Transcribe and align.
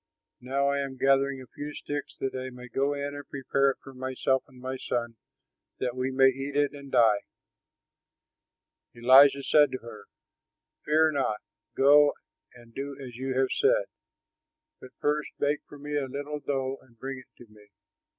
Now 0.39 0.69
I 0.71 0.79
am 0.79 0.97
gathering 0.97 1.39
a 1.43 1.53
few 1.53 1.75
sticks, 1.75 2.15
that 2.19 2.33
I 2.33 2.49
may 2.49 2.67
go 2.67 2.95
in 2.95 3.13
and 3.13 3.29
prepare 3.29 3.69
it 3.69 3.77
for 3.83 3.93
myself 3.93 4.43
and 4.47 4.59
my 4.59 4.75
son, 4.75 5.15
that 5.77 5.95
we 5.95 6.09
may 6.09 6.29
eat 6.29 6.55
it 6.57 6.71
and 6.73 6.91
die." 6.91 7.19
Elijah 8.95 9.43
said 9.43 9.69
to 9.73 9.77
her, 9.83 10.05
"Fear 10.85 11.11
not; 11.11 11.37
go 11.77 12.13
and 12.51 12.73
do 12.73 12.97
as 12.99 13.15
you 13.17 13.37
have 13.37 13.51
said, 13.51 13.85
but 14.79 14.89
first 14.97 15.29
bake 15.37 15.61
for 15.65 15.77
me 15.77 15.95
a 15.97 16.07
little 16.07 16.39
dough 16.39 16.79
and 16.81 16.97
bring 16.97 17.19
it 17.19 17.29
to 17.37 17.45
me. 17.51 17.67